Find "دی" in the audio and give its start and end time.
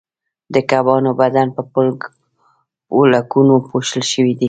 4.37-4.39